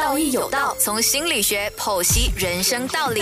[0.00, 3.20] 道义有道，从心理学剖析人生道理。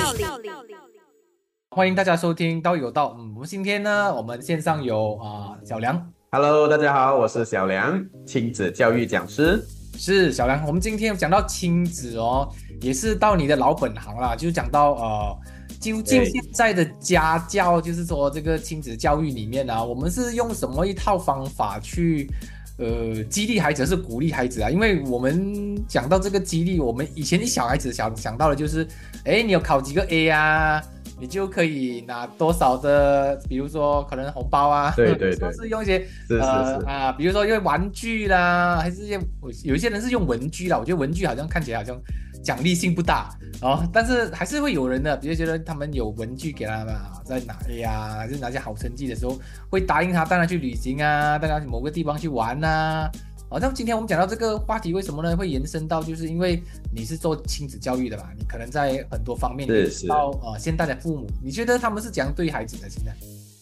[1.70, 3.08] 欢迎大家收听《道义有道》。
[3.18, 9.60] 嗯，我们今天呢，我们线上有啊、小梁，Hello，大家好，我是小梁，亲子教育讲师。
[9.94, 10.64] 是小梁。
[10.68, 12.48] 我们今天讲到亲子哦，
[12.80, 15.38] 也是到你的老本行啦，就讲到呃，
[15.80, 22.30] 究竟对现在的家教，就是说这个亲子教育里面啊，我们是用什么一套方法去
[22.78, 24.70] 呃激励孩子，是鼓励孩子啊？
[24.70, 28.86] 因为我们讲到这个激励，我们以前小孩子想想到的就是，
[29.24, 30.82] 哎，你有考几个 A 啊？
[31.20, 39.18] 你就可以拿多少的，比如说可能红包啊，对对 对都是用一些是是是，呃啊，比如说用玩具啦，还是一些
[39.64, 42.00] 有一些人是用文具啦，我觉得文具好像看起来好像
[42.42, 49.38] 奖励性不大哦，但是还是会有人的，比如觉得他们有文具给他们啊，在拿哎呀，还是拿些好成绩的时候，
[49.68, 53.10] 会答应他带他去旅行啊，带他去某个地方去玩呐、
[53.50, 55.36] 好、像今天我们讲到这个话题，为什么呢？
[55.36, 56.62] 会延伸到，就是因为
[56.94, 62.88] 你是做亲子教育的嘛，你可能在很多方面是你知道呃现代的父母，你觉得他们是怎样对孩子的？
[62.88, 63.12] 现在？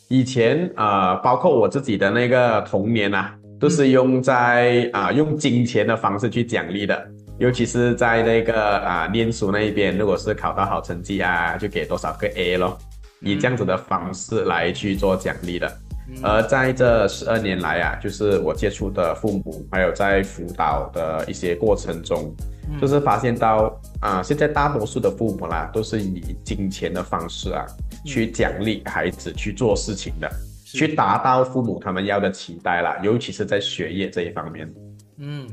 [0.08, 12.78] 以前啊、呃包括我自己的那个童年啊，都是用在啊、用金钱的方式去奖励的，尤其是在那个啊、念书那一边，如果是考到好成绩啊，就给多少个 A 咯，
[13.20, 15.70] 以这样子的方式来去做奖励的。
[16.08, 16.16] 嗯。
[16.22, 22.34] 而在这十二年来啊，就是我接触的父母，还有在辅导的一些过程中，
[22.70, 22.80] 嗯。
[22.80, 27.66] 就是发现到啊、现在大多数的父母啦，都是以金钱的方式啊，
[28.06, 30.30] 去奖励孩子去做事情的，
[30.64, 34.72] 去达到父母他们要的期待啦，尤其是在学业这一方面。
[35.18, 35.48] 嗯，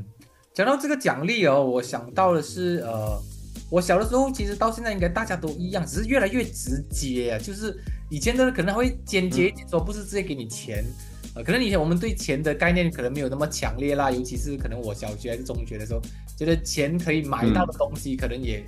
[0.54, 3.20] 讲到这个奖励哦，我想到的是，呃，
[3.68, 7.38] 我小的时候其实到现在应该大家都一样，只是越来越直接啊。
[7.42, 7.76] 就是
[8.08, 10.84] 以前的人可能会间接一点说，不是直接给你钱，
[11.34, 16.00] 呃，可能以前我们对钱的概念可能没有那么强烈啦，尤其是可能我小学还是中学的时候，
[16.38, 18.64] 觉得钱可以买到的东西，可能也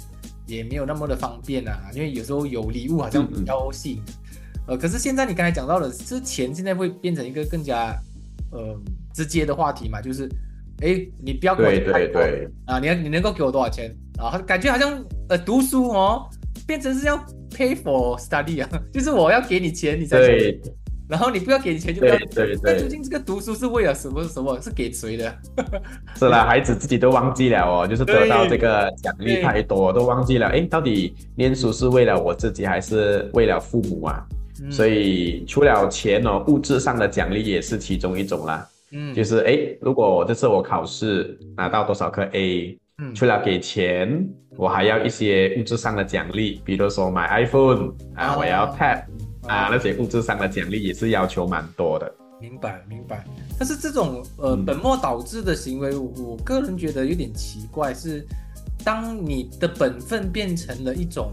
[0.49, 4.03] 也没有那么的方便啊，因为有时候有礼物好像比较吸引。
[4.67, 7.97] 呃，可是现在你刚才讲到的，这钱现在会变成一个更加
[8.51, 8.77] 呃
[9.15, 10.29] 直接的话题嘛，就是，
[10.83, 14.39] 哎，你不要给我太多对对，啊，你要你能够给我多少钱啊？
[14.47, 16.29] 感觉好像呃读书哦，
[16.67, 17.17] 变成是要
[17.51, 20.61] pay for study 啊， 就是我要给你钱你才学对
[21.09, 24.61] 然后你不要给你钱就不要对对那究，竟这个读书是为了什么什么？
[24.61, 25.39] 是给谁的？
[26.19, 34.27] 是啦，孩子自己都忘记了哦，就是得到对这个奖励太多，都忘记了，哎，到底念书是为了我自己还是为了父母啊？
[34.63, 38.67] 嗯所以除了钱哦，物质上的奖励也是其中一种啦。
[38.91, 39.15] 嗯。
[39.15, 43.15] 就是诶，如果我这次我考试拿到多少颗 A，嗯。
[43.15, 48.37] 除了给钱，我还要一些物质上的奖励，比如说买 iPhone 啊，哦。
[48.39, 49.05] 我要 Tab
[49.47, 49.69] 啊，哦。
[49.71, 52.13] 那些物质上的奖励也是要求蛮多的。
[52.41, 53.25] 明白明白，
[53.59, 54.65] 但是这种呃嗯。
[54.65, 58.27] 本末倒置的行为，我我个人觉得有点奇怪，是
[58.85, 61.33] 当你的本分变成了一种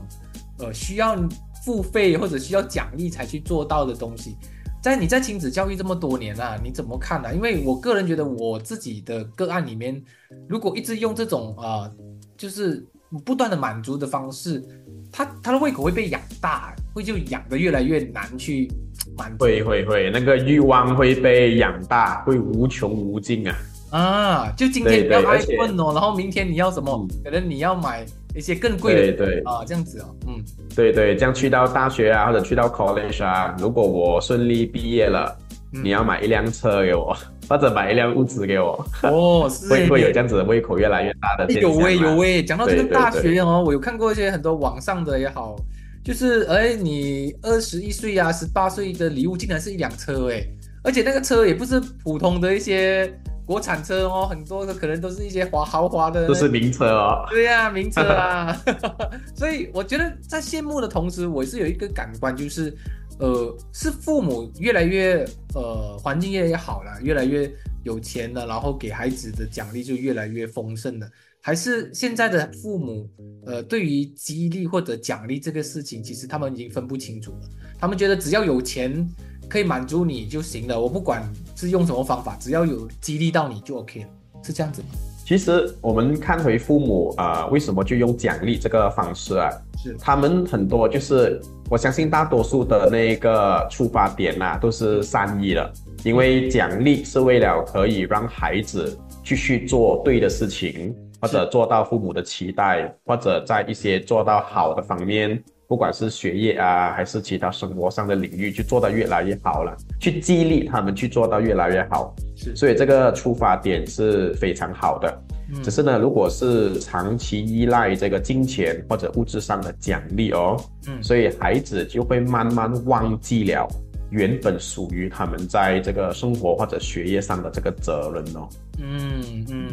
[0.60, 1.18] 呃需要
[1.66, 4.38] 付费或者需要奖励才去做到的东西，
[4.84, 10.04] 在你在亲子教育这么多年啊，你怎么看呢、因为我个人觉得我自己的个案里面，
[10.46, 11.96] 如果一直用这种啊、呃
[12.36, 12.86] 就是
[13.24, 14.62] 不断的满足的方式，
[15.10, 18.70] 他他的胃口会被养大，会就养的越来越难去
[19.18, 19.46] 满足。
[19.46, 23.56] 会会会，那个欲望会被养大，会无穷无尽啊。
[23.92, 27.08] 啊，就今天要对而且 iPhone 哦，然后明天你要什么？
[27.10, 28.06] 嗯可能你要买
[28.36, 29.40] 一些更贵的对对。
[29.42, 30.44] 啊，这样子哦，嗯。
[30.76, 35.38] 对对，这样去到大学啊，或者去到 college 啊，如果我顺利毕业了，
[35.74, 35.84] 嗯。
[35.84, 37.16] 你要买一辆车给我，
[37.48, 39.70] 或者买一辆屋子给我，哦，是。
[39.70, 40.28] 会会有这样。
[40.28, 41.52] 子的胃口越来越大的。
[41.54, 45.56] 有喂有喂，讲到这个大学哦，我有看过一些很多网上的也好，
[46.04, 50.44] 就是哎，你二十一岁啊，十八岁的礼物竟然是一辆车哎，
[50.84, 53.14] 而且那个车也不是普通的一些
[53.46, 57.26] 国产车哦，很多的可能都是一些华豪华的，都是名车哦。
[57.30, 58.56] 对呀、名车啊，
[59.36, 62.74] 所以我觉得在羡慕的同时，我是有一个感官，就是，
[63.20, 67.52] 呃，是父母越来越呃环境越来越好了，越来越
[67.84, 71.10] 有钱了，然后给孩子的奖励就越来越丰盛了，
[71.42, 73.10] 还是现在的父母
[73.46, 79.06] 呃对于激励或者奖励这个事情，其实他们已经分不清楚了，他们觉得只要有钱
[79.54, 81.22] 可以满足你就行了，我不管
[81.56, 84.08] 是用什么方法，只要有激励到你就 OK 了，
[84.42, 84.88] 是这样子吗？
[85.24, 89.52] 其实我们看回父母啊、呃为什么就用奖励这个方式啊？
[89.78, 91.40] 是，他们很多就是，
[91.70, 95.72] 我相信大多数的那个出发点呐、都是善意的，
[96.04, 112.14] 因为奖励是为了可以让孩子继续做对的事情，或者做到父母的期待，或者在一些做到好的方面，不管是学业啊，还是其他生活上的领域，去做到越来越好了，去激励他们去做到越来越好。
[112.36, 115.24] 是，所以这个出发点是非常好的。
[115.62, 120.58] 只是呢，如果是长期依赖这个金钱或者物质上的奖励哦，
[120.88, 123.68] 嗯所以孩子就会慢慢忘记了
[124.10, 128.50] 原本属于他们在这个生活或者学业上的这个责任哦。
[128.80, 129.68] 嗯嗯，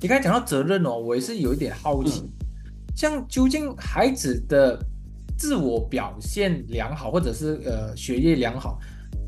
[0.00, 2.30] 你刚才讲到责任哦，我也是有一点好奇，
[2.94, 4.78] 像究竟孩子的
[5.36, 8.78] 自我表现良好，或者是呃学业良好，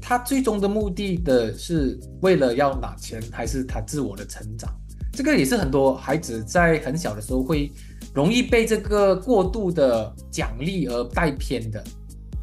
[0.01, 4.73] 他最终的目的的是为了要拿钱，还是他自我的成长？
[5.13, 7.73] 这个也是很多孩子在很小的时候会
[8.15, 11.83] 容易被这个过度的奖励而带偏的，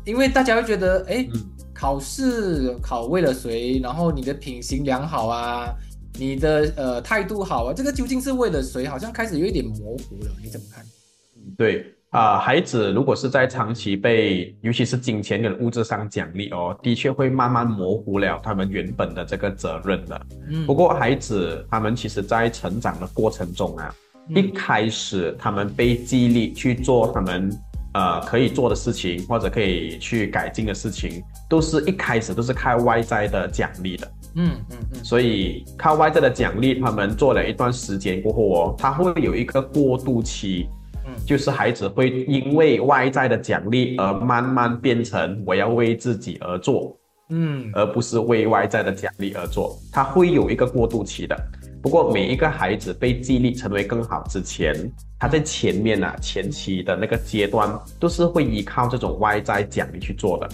[0.03, 1.41] 因为大家会觉得，哎，嗯
[1.73, 3.79] 考试考为了谁？
[3.79, 5.73] 然后你的品行良好啊，
[6.17, 8.88] 你的呃态度好啊，这个究竟是为了谁？
[8.88, 10.85] 好像开始有一点模糊了，你怎么看？
[11.57, 20.21] 对啊、孩子如果是在长期被，尤其是金钱跟物质上奖励哦，的确会慢慢模糊了他们原本的这个责任的。
[20.50, 23.94] 嗯，不过孩子他们其实在成长的过程中啊，
[24.29, 27.50] 嗯一开始他们被激励去做他们
[27.95, 34.12] 呃可以做的事情，或者可以去改进的事情，都是一开始都是靠外在的奖励的。
[34.38, 40.85] 嗯嗯嗯所以靠外在的奖励，他们做了一段时间过后哦，他会有一个过渡期，嗯
[41.25, 46.95] 就是孩子会因为外在的奖励而慢慢变成我要为自己而做，
[47.30, 51.36] 嗯而不是为外在的奖励而做，他会有一个过渡期的。
[51.81, 54.74] 不过每一个孩子被激励成为更好之前，
[55.19, 60.50] 他在前面啊前期的那个阶段都是会依靠这种外在奖励去做的。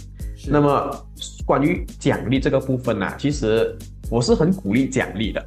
[0.48, 1.08] 那么
[1.46, 3.78] 关于奖励这个部分呢、其实
[4.10, 5.46] 我是很鼓励奖励的，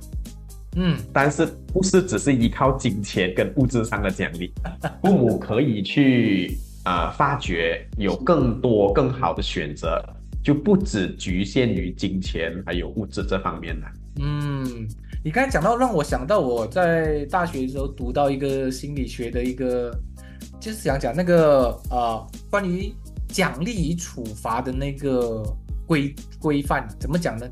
[0.76, 4.52] 嗯但是不是只是依靠金钱跟物质上的奖励，
[5.02, 10.02] 父母可以去啊、呃发掘有更多更好的选择，
[10.42, 13.86] 就不只局限于金钱还有物质这方面了。
[14.20, 14.86] 嗯，
[15.24, 19.90] 你刚才讲到，让我想到我在大学的时候读到一个心理学的一个，
[20.60, 22.92] 就是想讲那个呃，关于
[23.28, 25.42] 奖励与处罚的那个
[25.86, 27.48] 规规范，怎么讲呢？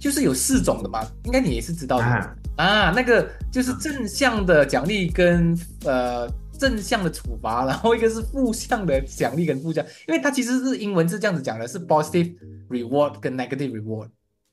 [0.00, 6.28] 就是有四种的嘛，应该你也是知道的啊，啊，那个就是正向的奖励跟呃
[6.58, 12.34] 正向的处罚，然后一个是负向的奖励跟负向，因为它其实是英文是这样子讲的，是 positive
[12.68, 14.08] reward 跟 negative reward。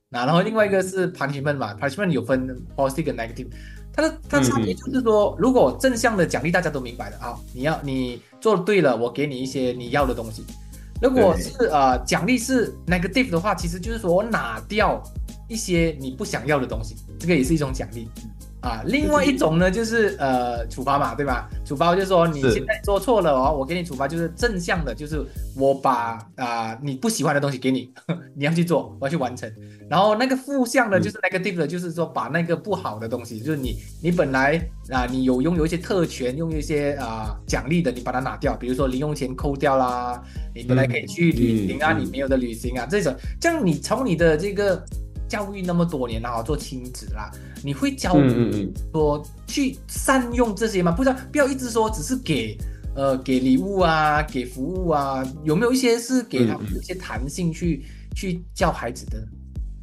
[0.08, 3.48] 那然后另外一个是 punishment 嘛，punishment 有分 positive 跟 negative，
[3.94, 10.46] 它的它差别就是说，如果正向的奖励大家都明白的啊，你要你做对了，我给你一些你要的东西。
[11.02, 15.04] 如果是呃奖励是 negative 的话，其实就是说我拿掉
[15.48, 18.08] 一些你不想要的东西，这个也是一种奖励
[18.62, 18.84] 啊。
[18.86, 21.50] 另外一种呢，就是呃处罚嘛，对吧？
[21.66, 25.24] 处罚就是说你现在做错了哦，我给你处罚，就是正向的，就是
[25.56, 27.92] 我把啊、你不喜欢的东西给你，
[28.36, 29.52] 你要去做，我要去完成。
[29.90, 40.22] 然后那个负向的，嗯就是 negative 的，就是说把那个不好的东西，就是你你本来啊、你有拥有一些特权，拥有一些啊、奖励的，你把它拿掉，比如说零用钱扣掉啦，
[40.54, 44.84] 你本来可以去旅行啊，嗯嗯你没有的旅行啊，这种，这样你从你的这个
[45.28, 47.32] 教育那么多年然后，做亲子啦，
[47.64, 50.92] 你会教嗯嗯嗯，说去善用这些吗？
[50.92, 52.58] 不知道，不要一直说只是给
[52.96, 57.84] 呃给礼物啊，给服务啊，有没有一些是给他们一些弹性去、
[58.16, 59.28] 去教孩子的？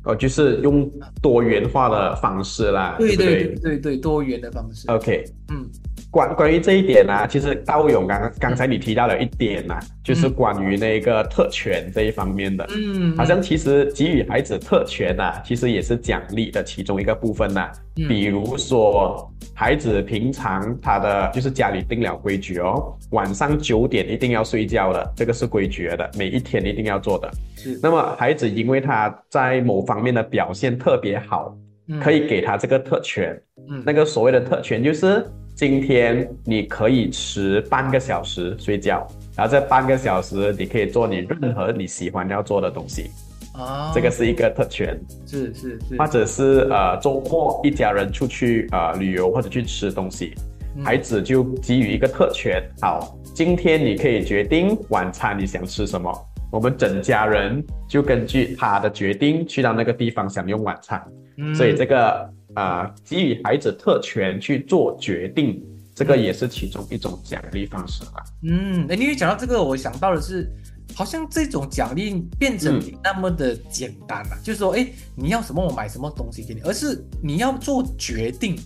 [0.05, 0.91] 哦，就是用
[1.23, 4.87] 多元化的方式啦，对对对对对，多元的方式。
[4.91, 5.67] OK，嗯
[6.15, 12.65] 关关于这一点呢、其实道勇刚刚刚才你提到了一点呐、就是嗯关于那个特权这一方面的。
[12.71, 27.29] 嗯，好像其实给予孩子特权呐、其实也是奖励的其中一个部分呐、嗯比如说，孩子平常他的就是家里定了规矩哦，晚上九点一定要睡觉的，这个是规矩的，每一天一定要做的。
[27.57, 31.57] 是那么孩子因为他在某方面的表现特别好，
[31.89, 33.37] 嗯可以给他这个特权。
[33.69, 39.07] 嗯那个所谓的特权就是今天你可以迟半个小时睡觉，
[39.37, 43.09] 然后这半个小时你可以做你任何你喜欢要做的东西，
[43.53, 45.01] 啊，这个是一个特权。
[45.25, 50.35] 是是是，或者是呃周末一家人出去呃旅游或者去吃东西，
[50.77, 50.85] 嗯。
[50.85, 56.13] 孩子就给予一个特权，好，今天你可以决定晚餐你想吃什么，
[56.51, 61.01] 我们整家人就根据他的决定去到那个地方享用晚餐。
[61.39, 61.55] 嗯。
[61.55, 65.63] 所以这个呃给予孩子特权去做决定，
[65.95, 68.25] 这个也是其中一种奖励方式吧。
[68.43, 70.51] 嗯，哎，因为讲到这个，我想到的是，
[70.95, 78.57] 好像这种奖励变成那么的简单了、就是说，哎，你要什么我买什么东西给你，而是你要做决定，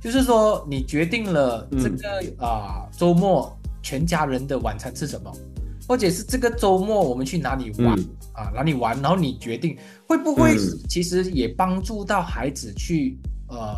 [0.00, 5.32] 就是说你决定了这个啊、周末全家人的晚餐吃什么，
[5.90, 8.08] 或者是这个周末我们去哪里玩、嗯。
[8.32, 10.78] 啊，哪里玩，然后你决定会不会嗯。
[10.88, 13.18] 其实也帮助到孩子去
[13.48, 13.74] 呃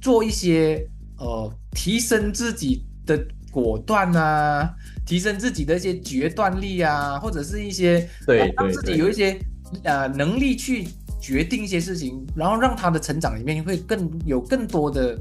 [0.00, 0.88] 做一些
[1.18, 4.72] 呃提升自己的果断啊，
[5.04, 9.36] 提升自己的一些决断力啊，或者是一些对呃让自己有一些
[9.82, 10.86] 呃能力去
[11.20, 15.18] 决定一些事情，然后让他的成长里面会更有更多的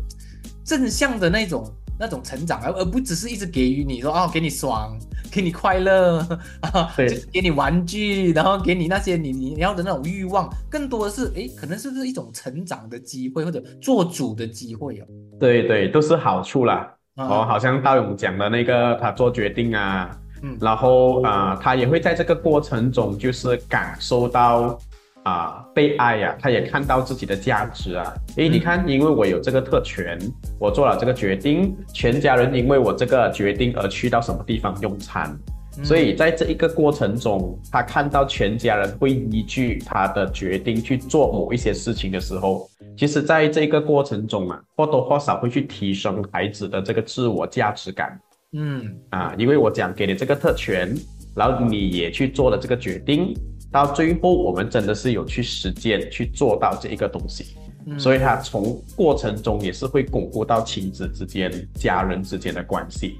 [0.63, 4.95] 正向的那种那种成长，而而不只是一直给予你说哦，给你爽，
[5.31, 6.19] 给你快乐
[6.61, 15.05] 啊，对就是给你玩具，然后给你那些你你要的那种欲望，更多的是哎，可能是不是一种成长的机会或者做主的机会哦。
[15.39, 16.93] 对对，都是好处啦。
[17.15, 20.09] 啊哦，好像道勇讲的那个，他做决定啊，
[20.41, 24.79] 嗯然后啊、他也会在这个过程中，就是感受到
[25.23, 28.13] 啊、被爱呀、他也看到自己的价值啊。
[28.37, 30.17] 诶，你看，因为我有这个特权，
[30.57, 35.37] 我做了这个决定，全家人因为我这个决定而去到什么地方用餐，
[35.77, 35.85] 嗯。
[35.85, 48.19] 所以在这一个过程中，他看到全家人会依据他的决定去做某一些事情的时候，其实在这个过程中啊，或多或少会去提升孩子的这个自我价值感。
[48.53, 48.95] 嗯。
[49.09, 50.95] 啊，因为我讲给你这个特权，
[51.35, 53.35] 然后你也去做了这个决定，
[53.71, 63.17] 到最后我们真的是有去实践去做到这一个东西，嗯，所以他从过程中也是会巩固到亲子之间、家人之间的关系。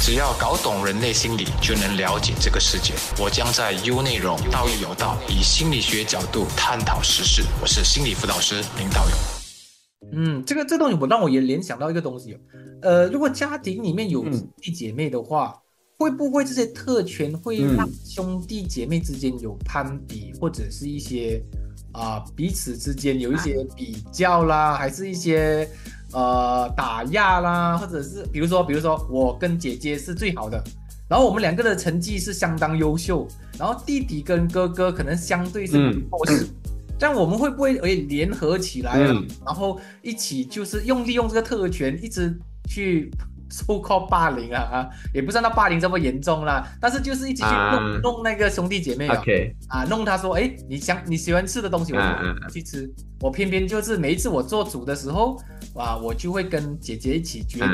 [0.00, 2.92] 只要搞懂人类心理，就能了解这个世界。
[3.20, 7.42] 我将在 U 内容道义有道，以心理学角度探讨时事。
[7.60, 10.12] 我是心理辅导师林道勇。
[10.12, 12.38] 嗯，这个这东西我让我也联想到一个东西哦，
[12.82, 15.58] 呃，如果家庭里面有嗯兄弟姐妹的话，
[15.98, 21.42] 会不会这些特权会嗯让兄弟姐妹之间有攀比，或者是一些
[21.92, 25.68] 啊、彼此之间有一些比较啦，还是一些
[26.12, 30.60] 呃打压啦，或者是比如说比如说我跟姐姐是最好的，
[31.08, 36.48] 然后我们两个的成绩是相当优秀，然后弟弟跟哥哥可能相对是嗯弱势。
[36.98, 39.12] 这样我们会不会诶联合起来啊？
[39.12, 42.36] 嗯然后一起就是用利用这个特权，一直
[42.68, 43.10] 去
[43.54, 52.90] so called 霸凌啊啊，也不算到霸凌这么严重啦，但是就是一起去弄、啊弄那个兄弟姐妹啊 OK，啊，弄他说，哎，你想你喜欢吃的东西，我就去吃。
[53.20, 55.40] 我偏偏就是每一次我做主的时候，
[55.74, 57.64] 啊，我就会跟姐姐一起决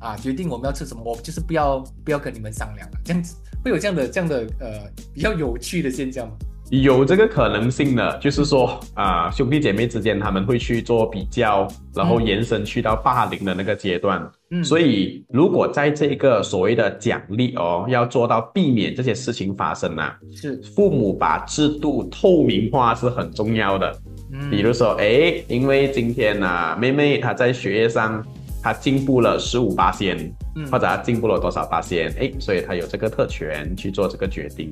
[0.00, 6.34] 啊，决定我们要吃什么，我就是不要不要跟你们商量了，这样子会有这样的这样的呃比较有趣的现象吗？
[6.80, 14.26] 有这个可能性的，就是说啊、兄弟姐妹之间他们会去做比较，然后延伸去到霸凌的那个阶段。
[14.50, 23.94] 嗯，所以，如果在这个所谓的奖励哦，要做到避免这些事情发生啊，是，父母把制度透明化是很重要的。
[24.32, 28.24] 嗯，比如说，哎，因为今天呢、啊，妹妹她在学业上
[28.62, 30.16] 她进步了十五八仙，
[30.54, 34.70] 嗯或者他进步了多少八仙，哎，所以他有这个特权去做这个决定。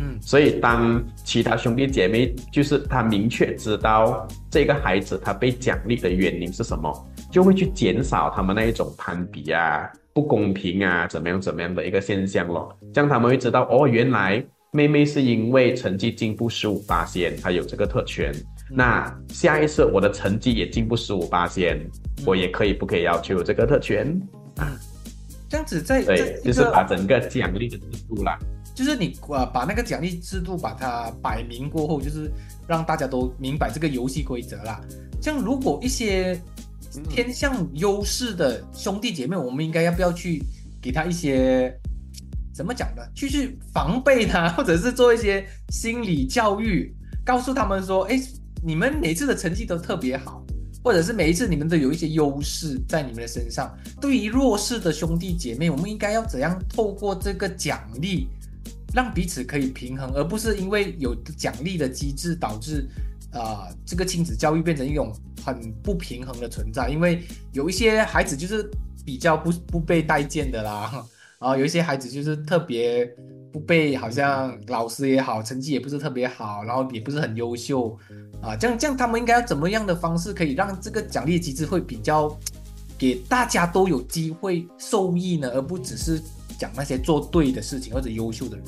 [0.00, 6.92] 嗯所以，当其他兄弟姐妹就是他明确知道这个孩子他被奖励的原因是什么，
[7.30, 12.76] 就会去减少他们那一种攀比啊、不公平啊、怎么样怎么样的一个现象咯。
[12.92, 18.32] 这样他们会知道哦，原来妹妹是因为成绩进步十五八仙，她有这个特权。
[18.70, 21.78] 那下一次我的成绩也进步十五八线，
[22.26, 24.06] 我也可以不可以要求有这个特权
[24.56, 24.78] 啊？
[25.48, 28.38] 这样子在在对，就是把整个奖励的制度啦。
[28.74, 32.30] 就是你呃把那个奖励制度把它摆明过后，就是
[32.68, 34.80] 让大家都明白这个游戏规则啦。
[35.20, 36.40] 像如果一些
[37.08, 40.42] 偏向优势的兄弟姐妹，我们应该要不要去
[40.80, 41.74] 给他一些
[42.54, 43.02] 怎么讲呢？
[43.14, 46.94] 去去防备他，或者是做一些心理教育，
[47.24, 48.20] 告诉他们说，哎，
[48.62, 50.44] 你们每次的成绩都特别好，
[50.82, 53.76] 或者是每一次你们都有一些优势在你们的身上。
[54.00, 58.28] 对于弱势的兄弟姐妹，我们应该要怎样透过这个奖励，
[58.94, 62.86] 让彼此可以平衡，而不是因为有奖励的机制导致。
[63.30, 65.12] 啊、这个亲子教育变成一种
[65.44, 67.22] 很不平衡的存在，因为
[67.52, 68.68] 有一些孩子就是
[69.04, 70.90] 比较不不被待见的啦，
[71.38, 73.04] 然后有一些孩子就是特别
[73.52, 77.96] 不被，好像老师也好，成绩也不是特别好，然后也不是很优秀
[78.42, 82.30] 啊，这样这样他们应该要怎么样的方式可以让这个奖励机制会比较
[82.98, 86.20] 给大家都有机会受益呢，而不只是
[86.58, 88.64] 讲那些做对的事情或者优秀的人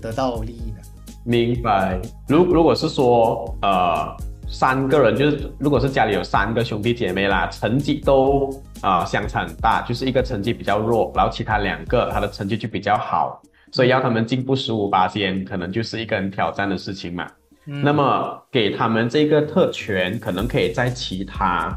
[0.00, 0.78] 得到利益呢？
[1.24, 2.00] 明白。
[2.28, 4.16] 如如果是说，呃，
[4.48, 8.50] 三个人就是，如果是家里有三个兄弟姐妹啦，成绩都
[8.80, 13.40] 啊、相差很大，就是一个成绩比较弱，然后其他两个他的成绩就比较好，
[13.72, 17.26] 所以要他们进步十五八仙，可能就是一个很挑战的事情嘛。
[17.66, 21.76] 嗯那么给他们这个特权，可能可以在其他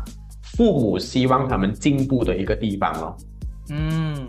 [0.58, 3.18] 父母希望他们进步的一个地方咯。
[3.70, 4.28] 嗯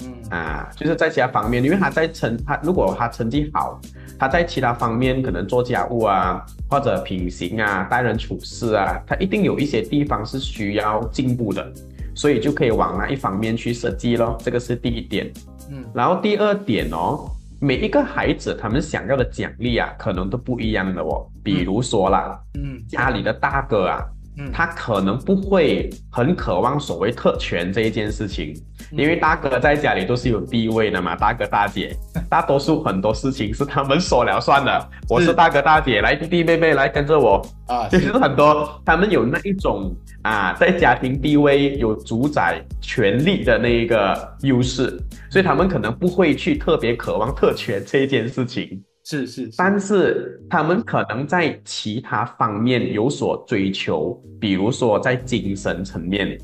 [0.00, 3.80] 嗯啊，就是在其他方面，因为他在成他如果他成绩好，
[4.18, 11.72] 他在其他方面可能做家务啊，或者品行啊、待人处事啊，他一定有一些地方是需要进步的。
[12.12, 14.36] 所以就可以往那一方面去设计咯。
[14.40, 15.32] 这个是第一点。
[15.70, 15.84] 嗯。
[15.94, 21.26] 然后第二点哦，每一个孩子他们想要的奖励啊，可能都不一样的哦。
[21.42, 22.82] 比如说啦，嗯。
[22.88, 24.04] 家里的大哥啊，
[24.38, 28.54] 嗯，他可能不会很渴望所谓特权这一件事情，
[28.92, 31.94] 因为大哥在家里都是有地位的嘛，大哥大姐，
[32.30, 34.90] 大多数很多事情是他们说了算的。
[35.08, 39.92] 我是大哥大姐，来弟弟妹妹来跟着我，啊就是很多他们有那一种
[40.22, 44.96] 啊，在家庭地位有主宰权力的那一个优势，
[45.30, 48.80] 所以他们可能不会去特别渴望特权这一件事情。
[49.08, 56.38] 是是是，但是他们可能在其他方面有所追求，比如说在精神层面，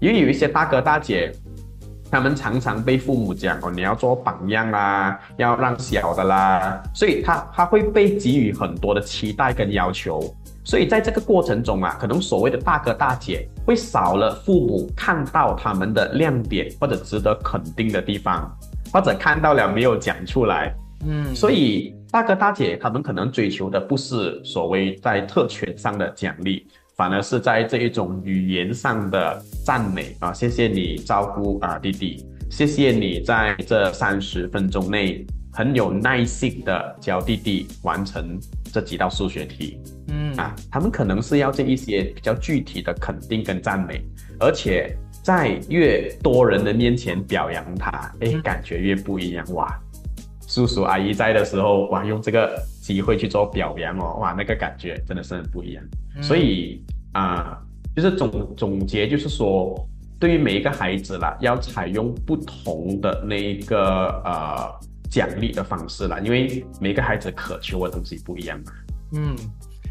[0.00, 1.30] 因为有一些大哥大姐，
[2.10, 10.20] 他们常常被父母讲哦，你要做榜样啦，要让小的啦，所以他他会被给予很多的期待跟要求，
[10.64, 18.52] 所以在这个过程中啊，可能所谓的大哥大姐会少了父母看到他们的亮点或者值得肯定的地方，
[18.92, 20.74] 或者看到了没有讲出来，
[21.06, 38.38] 嗯，所以大哥大姐他们可能追求的不是所谓在特权上的奖励，反而是在这一种语言上的赞美啊，谢谢你照顾啊弟弟，谢谢你在这三十分钟内很有耐心的教弟弟完成
[38.72, 44.02] 这几道数学题嗯啊，他们可能是要这一些比较具体的肯定跟赞美，
[44.40, 47.90] 而且在越多人的面前表扬他，
[48.20, 49.80] 哎，嗯感觉越不一样哇。
[50.50, 55.84] 叔叔阿姨在的时候，哇，用这个机会去做表扬哦，哇，那个感觉真的是很不一样。
[56.16, 57.56] 嗯所以啊、
[57.94, 59.88] 就是总总结就是说，
[60.18, 64.72] 对于每一个孩子啦，要采用不同的那一个呃
[65.08, 68.72] 奖励的方式啦，因为每个孩子渴求的东西不一样嘛。
[69.12, 69.36] 嗯，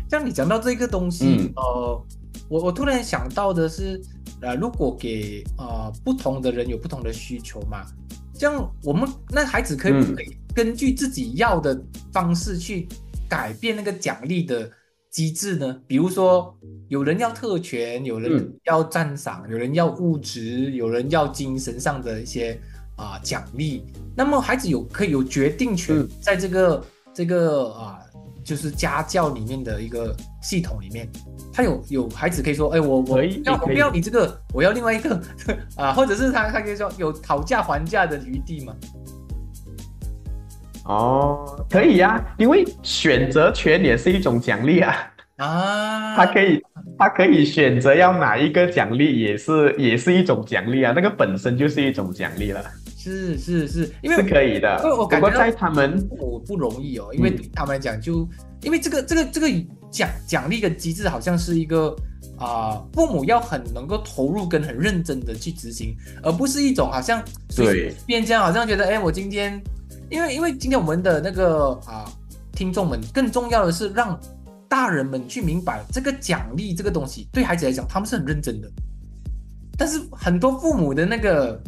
[0.09, 2.05] 像你讲到这个东西，嗯呃，
[2.49, 4.01] 我我突然想到的是，
[4.41, 7.85] 呃，如果给呃不同的人有不同的需求嘛，
[8.33, 11.81] 这样我们那孩子可以不嗯可以根据自己要的
[12.11, 12.85] 方式去
[13.29, 14.69] 改变那个奖励的
[15.09, 15.81] 机制呢？
[15.87, 16.53] 比如说，
[16.89, 22.59] 有人要特权，有人嗯要赞赏，有人要物质，有人要精神上的一些
[22.97, 23.85] 啊、奖励。
[24.17, 27.99] 那么孩子有可以有决定权嗯，在这个这个啊、
[28.43, 31.09] 就是家教里面的一个系统里面，
[31.53, 35.21] 他有有孩子可以说，哎，我我要我不要你这个，我要另外一个
[35.77, 38.75] 啊，或者是他他可以说有讨价还价的余地嘛？
[40.89, 44.95] 哦，可以呀、因为选择权也是一种奖励啊。
[45.37, 46.59] 啊，他可以，
[46.97, 50.91] 他可以选择要哪一个奖励，也是也是一种奖励啊。
[50.95, 52.65] 那个本身就是一种奖励了，
[52.97, 55.07] 是是是，因为是可以的因为我。
[55.07, 58.27] 感觉在他们我不容易哦，因为他们来讲就，
[58.63, 59.47] 因为这个这个这个
[59.91, 61.95] 奖奖励的机制好像是一个
[62.39, 67.23] 啊、父母要很能够投入跟很认真的去执行，而不是一种好像
[67.55, 69.61] 对便这样，好像觉得哎，我今天，
[70.09, 72.11] 因为因为今天我们的那个啊、
[72.51, 74.19] 听众们，更重要的是让
[74.67, 78.69] 大人们去明白这个奖励这个东西对孩子来讲，他们是很认真的，
[79.77, 81.61] 但是很多父母的那个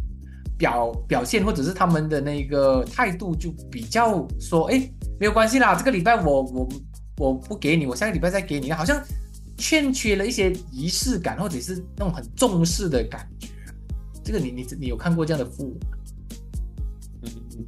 [0.57, 6.69] 表表现或者是他们的那个态度就比较说，哎，没有关系啦，这个礼拜我我
[7.17, 9.01] 我不给你，我下个礼拜再给你，好像
[9.57, 13.47] 欠缺了一些仪式感，或者是那种很重视的感觉。
[14.23, 15.97] 这个你你你有看过这样的父母吗？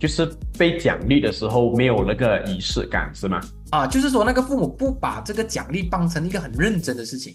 [0.03, 3.39] 就是被奖励的时候没有那个仪式感，是吗？
[3.69, 7.33] 啊，就是说那个父母不把这个奖励当成一个很认真的事情，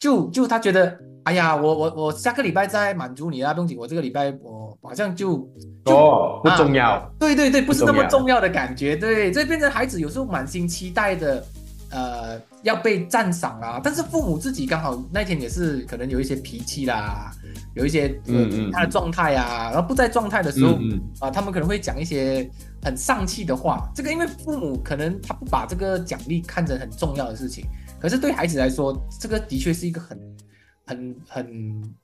[0.00, 5.46] 就就他觉得，哎呀，我我我下个礼拜再满足你啊，不用紧，我这个礼拜我好像就
[5.84, 6.98] 就哦，不重要。
[7.18, 11.44] 对对对，不是那么重要的感觉，对，这变成孩子有时候满心期待的，
[11.90, 17.30] 呃，要被赞赏啊，但是父母自己刚好那天也是可能有一些脾气啦，
[17.74, 20.78] 有一些呃嗯嗯他的状态啊，然后不在状态的时候，
[21.20, 22.46] 啊，他们可能会讲一些
[22.82, 23.90] 很丧气的话。
[23.94, 27.64] 这个因为父母可能他不把这个奖励看成很重要的事情，
[27.98, 30.36] 可是对孩子来说，这个的确是一个很、
[30.84, 31.94] 很、很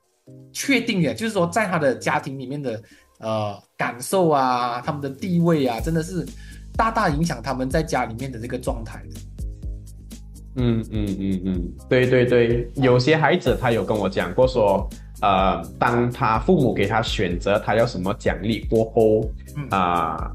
[0.50, 2.82] 确定的，就是说在他的家庭里面的
[3.18, 6.26] 呃感受啊，他们的地位啊，真的是
[6.74, 9.20] 大大影响他们在家里面的这个状态的。
[10.56, 14.88] 嗯嗯嗯嗯，对对对，有些孩子他有跟我讲过说，
[15.20, 20.30] 呃，当他父母给他选择他要什么奖励过后，嗯啊、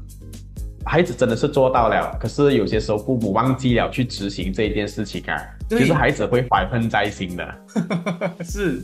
[0.84, 5.36] 孩子真的是做到了，可是有些时候父母忘记了去执行这一件事情啊，
[5.68, 7.54] 对就是孩子会怀恨在心的。
[8.44, 8.82] 是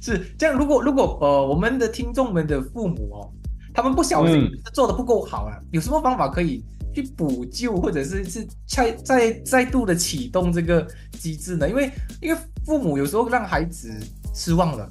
[0.00, 0.54] 是这样。
[0.56, 3.32] 如果如果呃我们的听众们的父母哦，
[3.72, 6.62] 他们不小心嗯做的不够好啊，有什么方法可以
[6.94, 11.68] 去补救，或者是是再再再度的启动这个机制呢？
[11.68, 13.92] 因为因为父母有时候让孩子
[14.32, 14.88] 失望了，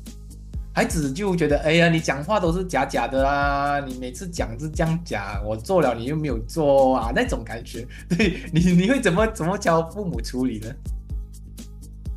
[0.74, 10.68] 孩子就觉得，哎呀，你讲话都是假假的啦，你每次讲是这样讲，我做了你又没有做啊，那种感觉， 对你你会怎么怎么教父母处理呢？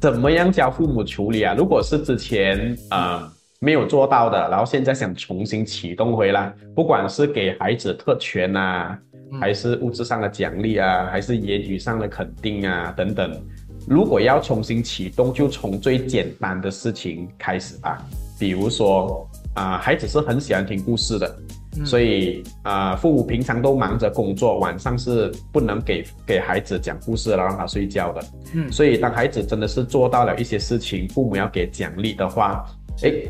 [0.01, 1.55] 怎么样教父母处理啊？
[1.57, 8.97] 如果是之前呃没有做到的，然后现在想重新启动回来，不管是给孩子特权啊，
[9.41, 13.41] 还是物质上的奖励啊，还是言语上的肯定啊等等，
[13.87, 18.03] 如果要重新启动，就从最简单的事情开始吧。
[18.39, 21.37] 比如说啊，孩子是很喜欢听故事的。
[21.85, 28.25] 所以啊，父母平常都忙着工作，晚上是不能给给孩子讲故事了，让他睡觉的。
[28.55, 32.65] 嗯，所以当孩子真的是做到了一些事情，父母要给奖励的话，
[33.03, 33.29] 诶，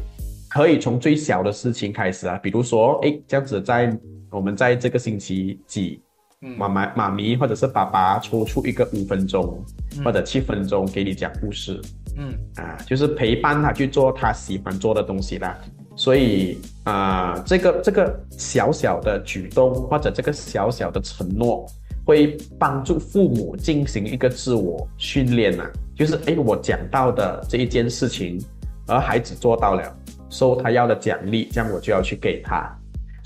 [0.49, 3.87] 可以从最小的事情开始啊，比如说，诶，这样子在
[4.31, 6.01] 我们在这个星期几，
[6.41, 9.63] 妈妈妈咪或者是爸爸抽出一个五分钟
[10.05, 11.81] 或者七分钟给你讲故事，
[12.17, 15.57] 嗯，啊，就是陪伴他去做他喜欢做的东西啦。
[15.95, 21.65] 所以啊，这个这个小小的举动或者这个小小的承诺，
[22.05, 25.65] 会帮助父母进行一个自我训练呐。
[25.95, 28.39] 就是哎，我讲到的这一件事情，
[28.87, 29.97] 而孩子做到了，
[30.29, 32.71] 收他要的奖励，这样我就要去给他。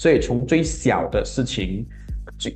[0.01, 1.87] 所以从最小的事情，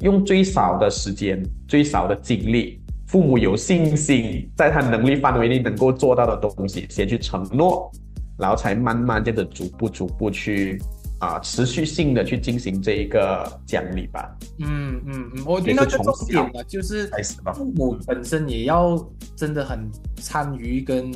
[0.00, 7.92] 用最少的时间、最少的精力，父母有信心，在他能力范围内能够做到的东西，先去承诺。
[8.38, 10.80] 然后才慢慢这样子逐步逐步去
[11.20, 14.36] 啊，持续性的去进行这一个奖励吧。
[14.60, 17.10] 嗯嗯嗯，我听到这重点了，就是
[17.54, 18.98] 父母本身也要
[19.36, 21.12] 真的很参与，跟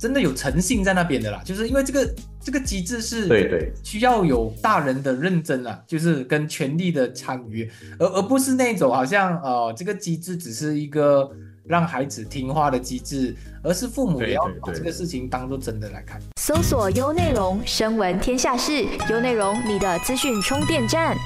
[0.00, 1.42] 真的有诚信在那边的啦。
[1.44, 11.30] 就是因为这个这个机制是，对对，需要有大人的认真啊，就是跟权力的参与，而而不是那种好像呃，这个机制只是一个。
[11.66, 13.32] 让孩子听话的机制，
[13.62, 16.20] 而是父母也要把这个事情当做真的来看。
[16.40, 21.16] 搜索优内容，声闻天下事，优内容你的资讯充电站。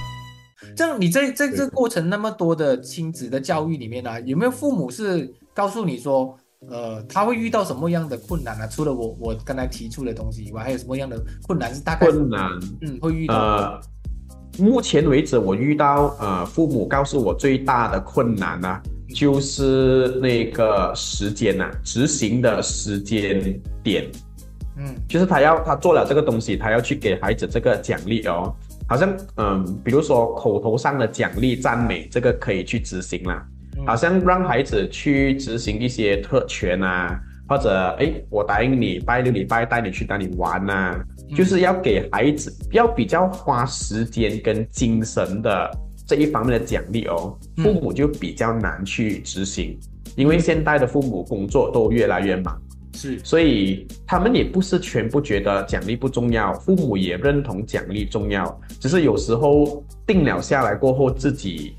[0.77, 6.39] 这样，你在在这过程那么多的亲子的教育里面呢，有没有父母是告诉你说，
[6.71, 8.67] 呃，他会遇到什么样的困难呢？
[8.69, 12.51] 除了我我刚才提出的东西以外，还有什么样的困难是大概困难？
[12.81, 13.35] 嗯，会遇到。
[13.35, 13.81] 呃，
[14.59, 18.81] 目前为止，我遇到呃，父母告诉我最大的困难呢。
[19.15, 24.11] 就是那个时间呐，执行的时间点，
[24.77, 28.53] 嗯，就是他要他做了这个东西，他要去给孩子这个奖励哦，
[28.89, 33.47] 好像嗯，比如说口头上的奖励赞美，这个可以去执行啦，
[33.87, 40.99] 好像让孩子去执行一些特权啊，或者哎，我答应你拜六礼拜带你去哪里玩呐，
[41.35, 45.71] 就是要给孩子要比较花时间跟精神的。
[46.07, 49.75] 这一方面的奖励哦，父母就比较难去执行，
[50.17, 52.61] 因为现代的父母工作都越来越忙，
[52.93, 61.75] 是，所以他们也不是全部觉得奖励不重要，父母也认同奖励重要，只是有时候定了下来过后，自己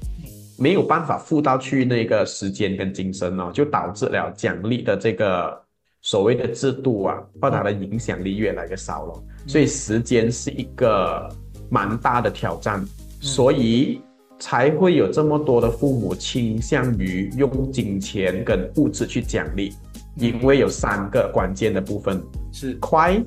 [0.57, 5.61] 没有办法付到去那个时间跟精神哦，就导致了奖励的这个
[6.01, 11.29] 所谓的制度啊，或它的影响力越来越少了，所以时间是一个
[11.69, 12.85] 蛮大的挑战，
[13.19, 14.01] 所以。
[14.37, 19.73] 才会有这么多的父母倾向于用金钱跟物质去奖励，
[20.17, 23.17] 因为有三个关键的部分是快、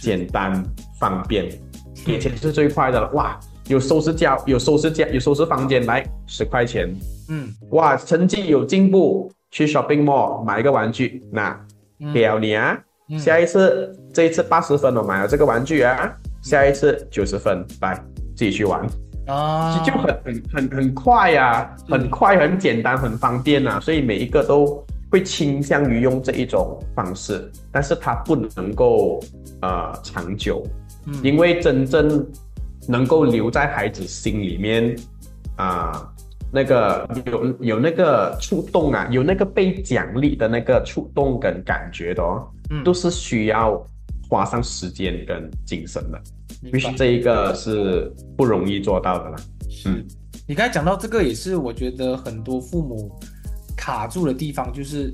[0.00, 0.64] 简单、
[1.00, 1.50] 方便。
[2.06, 3.38] 给钱是最快的了，哇！
[3.68, 6.88] 有收拾家，有收拾家，有收拾房间，来十块钱。
[7.28, 11.58] 嗯，哇，成绩有进步，去 shopping mall 买一个玩具，那
[12.14, 12.78] 给了你啊。
[13.18, 16.10] 下一次，这一次八十分我买了这个玩具啊，
[16.42, 17.94] 下一次九十分，来
[18.34, 18.86] 自己去玩。
[19.26, 29.20] 啊，就很很很很快呀，很快很简单很方便呐，所以每一个都会倾向于用这一种方式，但是它不能够
[29.60, 30.62] 呃长久，
[31.22, 32.26] 因为真正
[32.88, 34.96] 能够留在孩子心里面
[35.56, 36.10] 啊，
[36.50, 42.48] 那个有有那个触动啊，有那个被奖励的那个触动跟感觉的哦，
[42.82, 43.86] 都是需要
[44.28, 46.20] 花上时间跟精神的。
[46.72, 49.36] 必须这一个是不容易做到的啦。
[49.86, 50.04] 嗯，
[50.46, 53.12] 你刚才讲到这个，也是我觉得很多父母
[53.76, 55.12] 卡住的地方，就是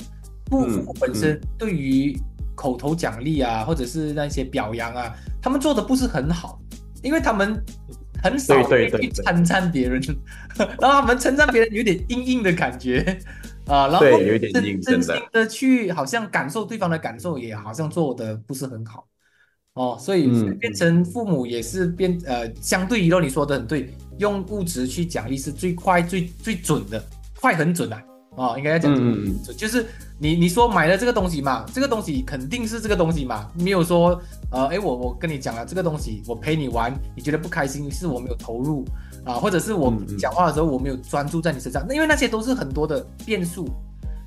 [0.49, 2.17] 父母本身对于
[2.55, 6.59] 口头奖励啊，或者是那些表扬啊，他们做的不是很好，
[7.05, 7.63] 因为他们
[8.23, 10.01] 很少去称赞别人，
[10.57, 13.01] 然后他们称赞别人有点硬硬的感觉
[13.67, 14.07] 啊，然后
[14.53, 19.07] 真真心的去好像感受对方的感受，也好像做的不是很好。
[19.75, 27.03] 哦，所以变成父母也是变呃，相对于说你说的很对，用物质去奖励是最快最最准的，
[27.41, 28.03] 快很准啊。
[28.37, 29.87] 哦，应该要讲嗯嗯就就是
[30.19, 34.21] 你你说买了这个东西嘛，这个东西肯定是这个东西嘛，没有说
[34.55, 38.85] 呃，哎，我我跟你讲了这个东西，我陪你玩，你觉得不开心，是我没有投入
[39.25, 43.67] 啊，或者是我讲话的时候我没有专注在你身上，那因为那些都是很多的变数，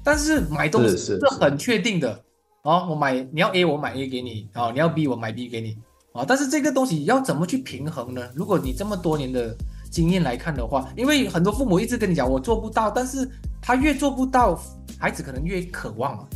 [0.04, 2.22] 但是买东西是很确定的
[2.64, 5.78] 哦，我买你要 A 我买 A 给你哦，你要 B 我买 B 给你
[6.12, 8.22] 啊，但是这个东西要怎么去平衡呢？
[8.36, 9.56] 如果你这么多年的
[9.90, 13.30] 经验来看的话，因为很多父母一直跟你讲我做不到，但是
[13.62, 14.60] 他越做不到，
[15.00, 16.28] 孩子可能越渴望嘛。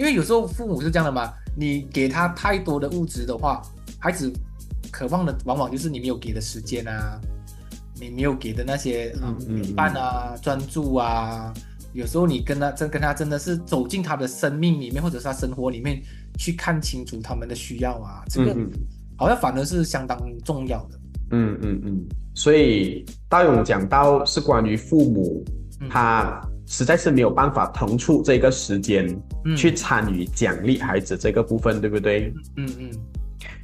[0.00, 3.60] 因为有时候父母是这样的嘛，你给他太多的物质的话，
[3.98, 4.32] 孩子
[4.90, 7.20] 渴望的往往就是你没有给的时间啊，
[8.00, 11.52] 你没有给的那些啊嗯嗯陪伴啊、专注啊。
[11.92, 16.00] 有时候你跟他真跟他真的是走进他的生命里面，或者是他生活里面
[16.38, 18.56] 去看清楚他们的需要啊，这个
[19.18, 20.98] 好像反而是相当重要的。
[21.32, 25.44] 嗯嗯嗯，所以大勇讲到是关于父母，
[25.80, 29.04] 嗯他实在是没有办法腾出这个时间
[29.44, 29.56] 嗯。
[29.56, 32.32] 去参与奖励孩子这个部分，对不对？
[32.56, 32.90] 嗯嗯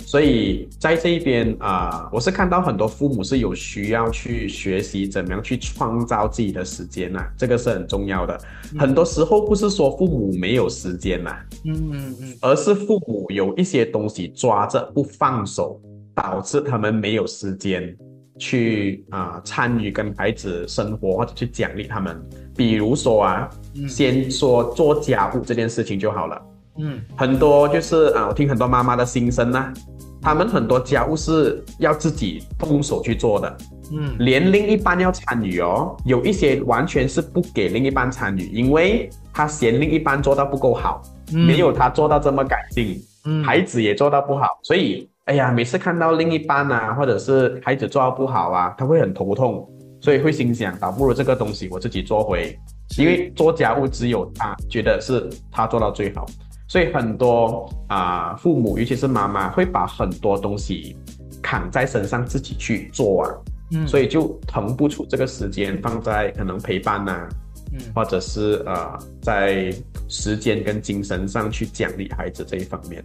[0.04, 8.40] 所以在这一边啊、我是看到很多父母是有需要去学习怎么样去创造自己的时间呐、这个是很重要的。
[8.72, 8.78] 嗯。
[8.80, 12.36] 很多时候不是说父母没有时间呐、嗯嗯嗯。
[12.40, 15.80] 而是父母有一些东西抓着不放手，
[16.14, 17.96] 导致他们没有时间
[18.38, 22.20] 去啊、参与跟孩子生活或者去奖励他们。
[22.56, 26.42] 比如说啊，嗯先说做家务这件事情就好了。
[26.78, 29.72] 嗯很多就是啊，我听很多妈妈的心声呐、
[30.20, 33.56] 他们很多家务是要自己动手去做的，
[33.92, 35.96] 嗯连另一半要参与哦。
[36.04, 41.00] 有一些完全是不给另一半参与，因为他嫌另一半做到不够好，
[41.32, 49.68] 嗯没有他做到这么干净，嗯孩子也做到不好，所以哎呀，每次看到另一半啊，或者是孩子做到不好啊，他会很头痛，
[50.00, 52.56] 所以会心想，倒不如这个东西我自己做回，
[52.96, 56.24] 因为做家务只有他觉得是他做到最好，
[56.68, 60.96] 所以很多啊、父母，尤其是妈妈，会把很多东西
[61.42, 63.34] 扛在身上自己去做啊，
[63.72, 63.84] 嗯。
[63.84, 67.28] 所以就腾不出这个时间放在可能陪伴呐、啊
[67.72, 69.74] 嗯或者是呃在
[70.08, 73.04] 时间跟精神上去奖励孩子这一方面。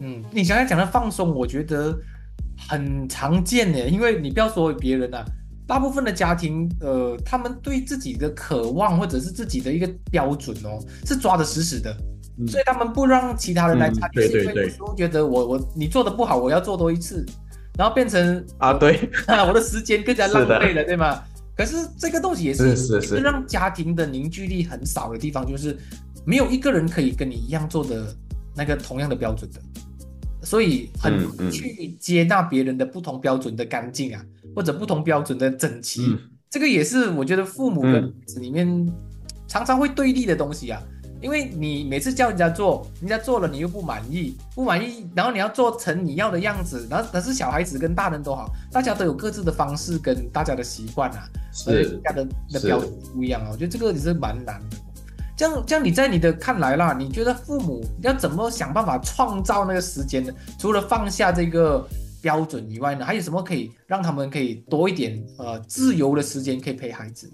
[0.00, 1.96] 嗯，你刚才讲的放松，我觉得
[2.68, 5.24] 很常见呢，因为你不要说别人啊，
[5.66, 11.94] 大部分的家庭，呃，他们对自己的渴望或者是自己的一个标准哦，是抓得死死的，
[12.38, 12.48] 嗯。
[12.48, 17.24] 所以他们不让其他人来嗯参与，对对对是因为有时候觉得我我你做的不好，我要做多一次，
[17.78, 19.08] 然后变成啊，对，
[19.46, 21.22] 我的时间更加 浪费了，对吗？
[21.56, 25.76] 可是这个东西也是是是让家庭的凝聚力很少的地方，就是
[26.24, 28.16] 没有一个人可以跟你一样做的
[28.56, 29.60] 那个同样的标准的，
[30.42, 34.24] 所以很去接纳别人的不同标准的干净啊，
[34.54, 38.92] 或者不同标准的整齐，嗯这个也是我觉得父母跟嗯孩子里面
[39.46, 40.82] 常常会对立的东西啊。
[41.22, 51.28] 因为你每次叫人家做，人家做了你又不满意，不满意，然后你要做成你要的样子，然后但是小孩子跟大人都好，大家都有各自的方式跟大家的习惯啊，
[51.66, 54.76] 而且是大家的的标准不一样啊，我觉得这个也是蛮难的。
[55.40, 60.30] 这样这样，你在你的看来啦，你觉得父母要怎么想办法创造那个时间呢？
[60.58, 61.82] 除了放下这个
[62.20, 67.32] 标准以外呢，还有什么可以让他们可以多一点呃自由的时间可以陪孩子？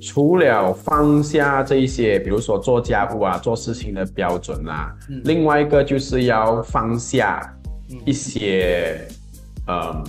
[0.00, 7.40] 除了放下这一些，比如说做家务啊、做事情的标准啦、嗯另外一个就是要放下
[7.90, 9.04] 嗯一些，
[9.66, 10.00] 嗯，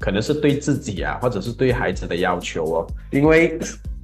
[0.00, 2.86] 可能是对自己啊，或者是对孩子的要求哦。
[3.12, 3.60] 因为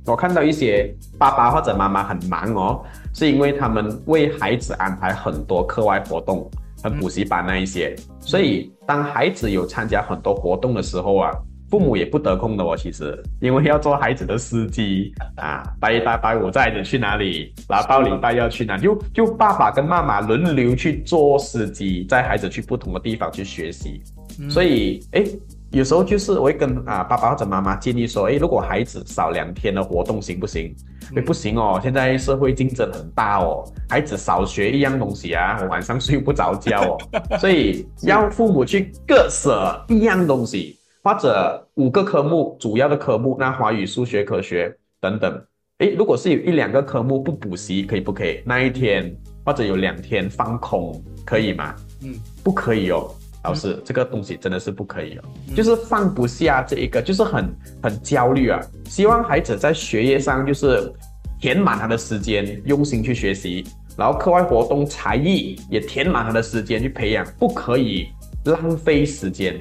[0.09, 6.51] 我看到一些爸爸或者妈妈很忙哦，是因为他们为孩子安排很多课外活动
[6.83, 11.31] 和补习班那一些，所以当孩子有参加很多活动的时候啊。
[11.71, 24.01] 父母也不得空的哦，其实，因为要做孩子的司机啊，拜一、拜拜五载孩子去哪里，然后到礼拜要去哪，就就爸爸跟妈妈轮流去做司机，载孩子去不同的地方去学习。
[24.41, 25.23] 嗯所以，哎，
[25.71, 30.75] 有时候就是我会跟啊爸爸或者妈妈建议说，哎，如果孩子少两天的活动行不行？
[31.15, 36.99] 哎，不行哦，现在社会竞争很大哦，孩子少学一样东西啊，我晚上睡不着觉哦，
[37.39, 40.77] 所以要父母去各舍一样东西。
[41.01, 45.43] 或者五个科目，主要的科目，那华语、数学、科学等等。
[45.79, 48.43] 诶，如果是有一两个科目不补习，可以不可以？
[48.45, 50.93] 那一天或者有两天放空，
[51.25, 51.75] 可以吗？
[52.03, 53.09] 嗯，不可以哦，
[53.45, 57.49] 老师，这个东西真的是不可以哦，嗯就是放不下这一个，就是很
[57.83, 58.61] 很焦虑啊。
[58.87, 60.93] 希望孩子在学业上就是
[61.41, 63.65] 填满他的时间，用心去学习，
[63.97, 68.09] 然后课外活动、才艺也填满他的时间去培养，不可以
[68.45, 69.59] 浪费时间。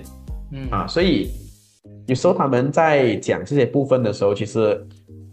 [0.51, 1.29] 嗯啊，所以
[2.07, 4.85] 有时候他们在讲这些部分的时候，其实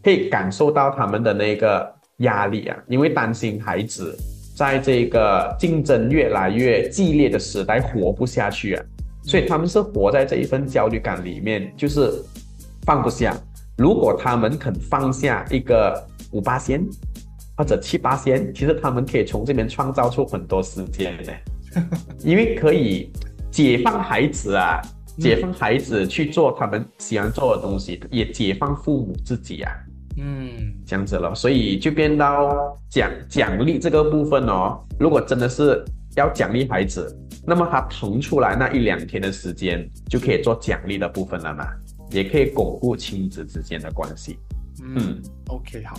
[0.03, 4.17] 可以感受到他们的那个压力啊，因为担心孩子
[4.55, 8.85] 在这个竞争越来越激烈的时代活不下去啊，
[9.23, 12.23] 所以他们是活在这一份焦虑感里面，就是
[12.83, 13.37] 放不下。
[13.77, 16.81] 如果他们肯放下一个五八线
[17.57, 21.35] 或者七八线，其实他们可以从这边创造出很多时间的，
[22.21, 23.11] 因为可以
[23.51, 24.81] 解放孩子啊，
[25.19, 29.73] 解放孩子去做他们喜欢做的东西，也解放父母自己啊。
[30.17, 34.79] 嗯，这样子了，所以就变到奖奖励这个部分哦。
[34.99, 35.85] 如果真的是
[36.17, 41.67] 要奖励孩子，那么他腾出来那一两天的时间，就可以做奖励的部分了嘛，
[42.11, 44.39] 也可以巩固亲子之间的关系。
[44.83, 45.99] 嗯，OK，好，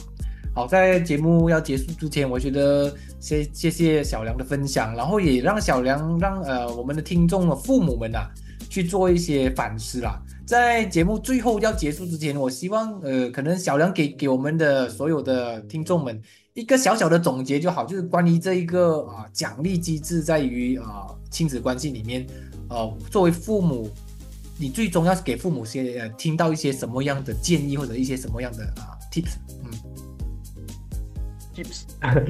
[0.53, 8.29] 好，在节目要结束之前，我觉得谢谢谢小梁的分享，然后也让小梁让呃我们的听众的父母们呐
[8.69, 10.21] 去做一些反思啦。
[10.45, 16.21] 在节目最后要结束之前，我希望呃，可能小梁给给我们的所有的听众们
[16.53, 22.27] 一个小小的总结就好，就是关于这一个啊奖励机制，在于啊亲子关系里面，
[22.69, 23.89] 呃，作为父母，
[24.59, 29.71] 你最终要给父母些呃听到一些什么样的建议或者一些什么样的啊 tips，嗯
[31.55, 31.81] ，tips，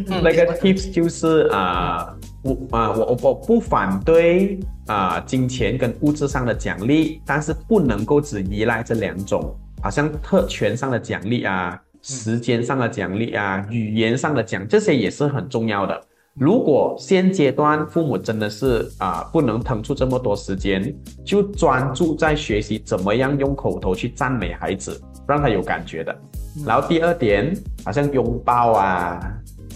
[0.23, 2.15] 那个 tips 就是啊。
[2.45, 15.99] 我啊，我我不反对啊，金钱跟物质上的奖励，但是不能够只依赖这两种，好像特权上的奖励啊，时间上的奖励啊，语言上的奖，这些也是很重要的。
[16.36, 26.15] 如果现阶段父母真的是啊，不能腾出这么多时间，就专注在学习怎么样用口头去赞美孩子，让他有感觉的。
[26.63, 29.19] 然后第二点，好像拥抱啊。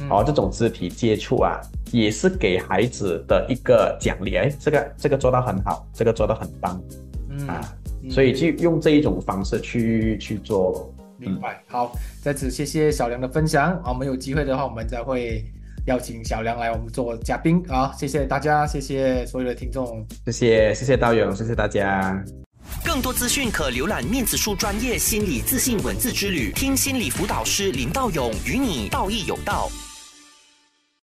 [0.09, 1.59] 哦，这种肢体接触啊，
[1.91, 4.35] 也是给孩子的一个奖励。
[4.35, 6.81] 哎，这个这个做到很好，这个做到很棒，
[7.29, 7.73] 嗯啊，
[8.09, 10.93] 所以就用这一种方式去去做。
[11.17, 11.61] 明白。
[11.67, 15.43] 好，在此谢谢小梁的分享啊，我们有机会的话，我们再会
[15.85, 17.91] 邀请小梁来我们做嘉宾啊。
[17.97, 22.23] 谢谢大家，谢谢所有的听众，谢谢谢谢道勇，谢谢大家。
[22.85, 29.67] 更多资讯可浏览面子书专业心理自信文字之旅，听心理辅导师林道勇与你道义有道。